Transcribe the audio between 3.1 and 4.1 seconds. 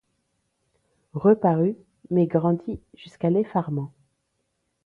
l’effarement;